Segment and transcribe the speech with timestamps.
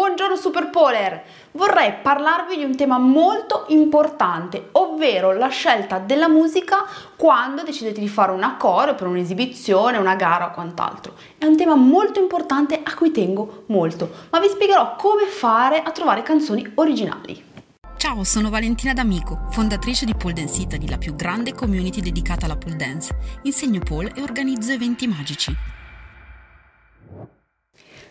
[0.00, 1.24] Buongiorno Superpoler!
[1.50, 8.08] Vorrei parlarvi di un tema molto importante, ovvero la scelta della musica quando decidete di
[8.08, 11.16] fare un accordo per un'esibizione, una gara o quant'altro.
[11.36, 15.90] È un tema molto importante a cui tengo molto, ma vi spiegherò come fare a
[15.90, 17.44] trovare canzoni originali.
[17.98, 22.56] Ciao, sono Valentina D'Amico, fondatrice di Pole Dance Italy, la più grande community dedicata alla
[22.56, 23.14] pole dance.
[23.42, 25.54] Insegno pole e organizzo eventi magici.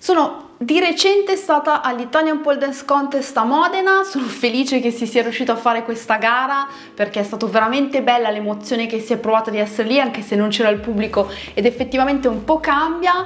[0.01, 5.21] Sono di recente stata all'Italian Pole Dance Contest a Modena, sono felice che si sia
[5.21, 9.51] riuscito a fare questa gara perché è stata veramente bella l'emozione che si è provata
[9.51, 13.25] di essere lì anche se non c'era il pubblico ed effettivamente un po' cambia.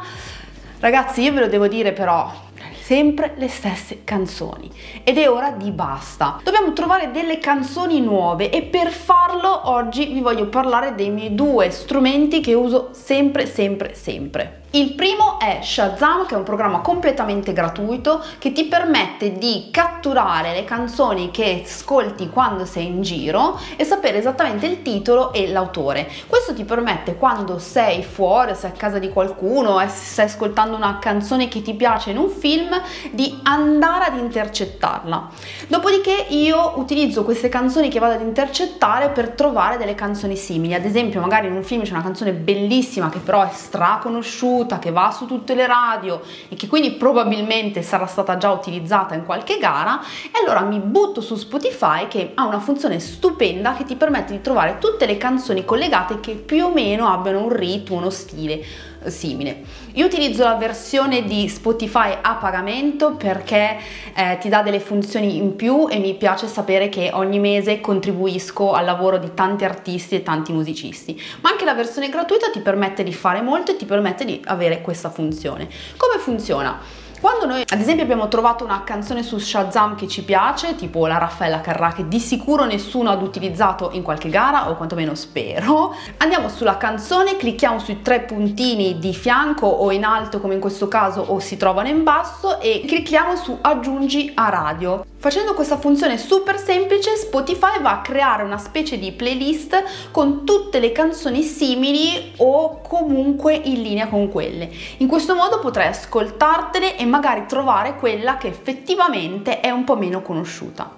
[0.80, 2.34] Ragazzi io ve lo devo dire però,
[2.82, 4.72] sempre le stesse canzoni
[5.04, 6.40] ed è ora di basta.
[6.42, 11.70] Dobbiamo trovare delle canzoni nuove e per farlo oggi vi voglio parlare dei miei due
[11.70, 14.62] strumenti che uso sempre sempre sempre.
[14.76, 20.52] Il primo è Shazam, che è un programma completamente gratuito che ti permette di catturare
[20.52, 26.10] le canzoni che ascolti quando sei in giro e sapere esattamente il titolo e l'autore.
[26.26, 30.98] Questo ti permette quando sei fuori, sei a casa di qualcuno, e stai ascoltando una
[30.98, 32.76] canzone che ti piace in un film,
[33.12, 35.30] di andare ad intercettarla.
[35.68, 40.74] Dopodiché io utilizzo queste canzoni che vado ad intercettare per trovare delle canzoni simili.
[40.74, 44.80] Ad esempio, magari in un film c'è una canzone bellissima che però è straconosciuta conosciuta,
[44.80, 49.26] che va su tutte le radio e che quindi probabilmente sarà stata già utilizzata in
[49.26, 53.96] qualche gara e allora mi butto su Spotify che ha una funzione stupenda che ti
[53.96, 58.10] permette di trovare tutte le canzoni collegate che più o meno abbiano un ritmo, uno
[58.10, 59.64] stile simile.
[59.94, 63.78] Io utilizzo la versione di Spotify a pagamento perché
[64.16, 68.74] eh, ti dà delle funzioni in più e mi piace sapere che ogni mese contribuisco
[68.74, 71.22] al lavoro di tanti artisti e tanti musicisti.
[71.42, 74.82] Ma anche la versione gratuita ti permette di fare molto e ti permette di avere
[74.82, 75.68] questa funzione.
[75.98, 77.03] Come funziona?
[77.24, 81.18] Quando noi ad esempio abbiamo trovato una canzone su Shazam che ci piace, tipo la
[81.18, 86.50] Raffaella Carrà che di sicuro nessuno ha utilizzato in qualche gara o quantomeno spero, andiamo
[86.50, 91.22] sulla canzone, clicchiamo sui tre puntini di fianco o in alto come in questo caso
[91.22, 95.06] o si trovano in basso e clicchiamo su aggiungi a radio.
[95.24, 100.80] Facendo questa funzione super semplice, Spotify va a creare una specie di playlist con tutte
[100.80, 104.70] le canzoni simili o comunque in linea con quelle.
[104.98, 110.22] In questo modo potrai ascoltartele e magari trovare quella che effettivamente è un po' meno
[110.22, 110.92] conosciuta.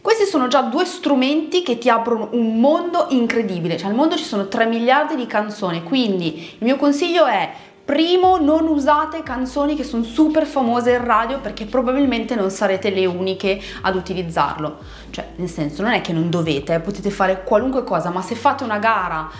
[0.00, 4.22] Questi sono già due strumenti che ti aprono un mondo incredibile, cioè al mondo ci
[4.22, 7.52] sono 3 miliardi di canzoni, quindi il mio consiglio è
[7.84, 13.04] Primo, non usate canzoni che sono super famose in radio perché probabilmente non sarete le
[13.04, 14.78] uniche ad utilizzarlo.
[15.10, 18.36] Cioè, nel senso, non è che non dovete, eh, potete fare qualunque cosa, ma se
[18.36, 19.30] fate una gara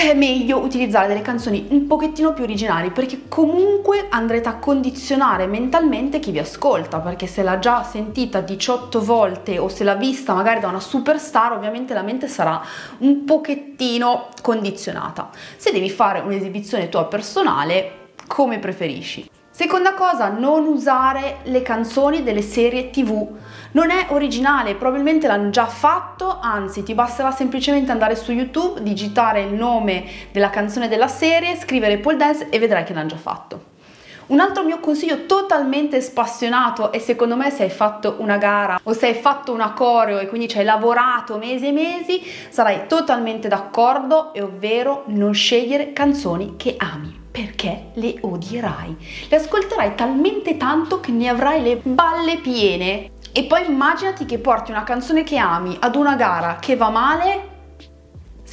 [0.00, 6.18] è meglio utilizzare delle canzoni un pochettino più originali perché comunque andrete a condizionare mentalmente
[6.18, 10.60] chi vi ascolta perché se l'ha già sentita 18 volte o se l'ha vista magari
[10.60, 12.60] da una superstar ovviamente la mente sarà
[12.98, 15.30] un pochettino condizionata.
[15.56, 22.42] Se devi fare un'esibizione tua personale come preferisci Seconda cosa, non usare le canzoni delle
[22.42, 23.36] serie tv.
[23.70, 29.42] Non è originale, probabilmente l'hanno già fatto, anzi ti basterà semplicemente andare su YouTube, digitare
[29.42, 33.73] il nome della canzone della serie, scrivere pole dance e vedrai che l'hanno già fatto.
[34.26, 38.92] Un altro mio consiglio totalmente spassionato e secondo me se hai fatto una gara o
[38.94, 43.48] se hai fatto una coreo e quindi ci hai lavorato mesi e mesi, sarai totalmente
[43.48, 49.26] d'accordo e ovvero non scegliere canzoni che ami perché le odierai.
[49.28, 53.10] Le ascolterai talmente tanto che ne avrai le balle piene.
[53.32, 57.53] E poi immaginati che porti una canzone che ami ad una gara che va male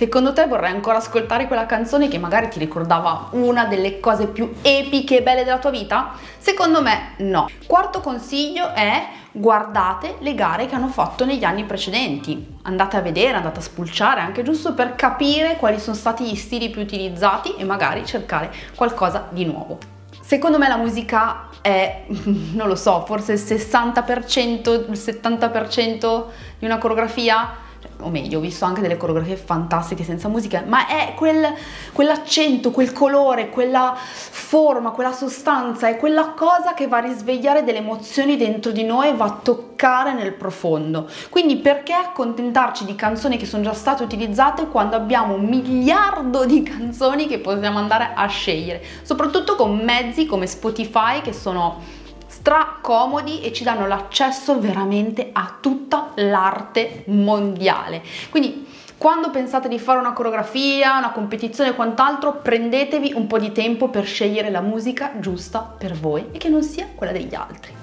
[0.01, 4.51] Secondo te vorrai ancora ascoltare quella canzone che magari ti ricordava una delle cose più
[4.63, 6.13] epiche e belle della tua vita?
[6.39, 7.47] Secondo me no.
[7.67, 12.57] Quarto consiglio è guardate le gare che hanno fatto negli anni precedenti.
[12.63, 16.71] Andate a vedere, andate a spulciare, anche giusto per capire quali sono stati gli stili
[16.71, 19.77] più utilizzati e magari cercare qualcosa di nuovo.
[20.19, 22.05] Secondo me la musica è,
[22.55, 26.23] non lo so, forse il 60%, il 70%
[26.57, 27.69] di una coreografia
[28.01, 31.53] o meglio, ho visto anche delle coreografie fantastiche senza musica, ma è quel,
[31.93, 37.79] quell'accento, quel colore, quella forma, quella sostanza, è quella cosa che va a risvegliare delle
[37.79, 41.09] emozioni dentro di noi e va a toccare nel profondo.
[41.29, 46.63] Quindi perché accontentarci di canzoni che sono già state utilizzate quando abbiamo un miliardo di
[46.63, 51.99] canzoni che possiamo andare a scegliere, soprattutto con mezzi come Spotify che sono
[52.31, 58.01] stracomodi e ci danno l'accesso veramente a tutta l'arte mondiale.
[58.29, 58.65] Quindi
[58.97, 63.89] quando pensate di fare una coreografia, una competizione e quant'altro, prendetevi un po' di tempo
[63.89, 67.75] per scegliere la musica giusta per voi e che non sia quella degli altri.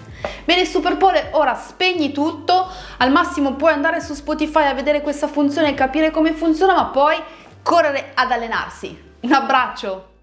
[0.45, 5.29] Bene Super Pole, ora spegni tutto, al massimo puoi andare su Spotify a vedere questa
[5.29, 7.17] funzione e capire come funziona, ma poi
[7.63, 8.97] correre ad allenarsi.
[9.21, 10.18] Un abbraccio!